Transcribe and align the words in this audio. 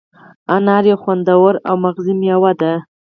انار 0.55 0.83
یو 0.91 0.97
خوندور 1.03 1.53
او 1.69 1.75
مغذي 1.83 2.13
مېوه 2.21 2.51
ده. 2.61 2.73